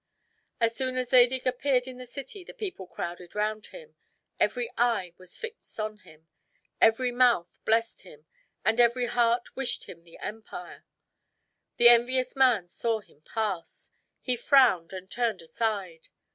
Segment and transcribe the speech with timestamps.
[0.59, 3.93] As soon as Zadig appeared in the city the people crowded round him;
[4.39, 6.27] every eye was fixed on him;
[6.81, 8.25] every mouth blessed him,
[8.65, 10.85] and every heart wished him the empire.
[11.77, 13.91] The envious man saw him pass;
[14.21, 16.09] he frowned and turned aside.